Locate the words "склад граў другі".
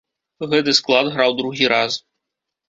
0.79-1.69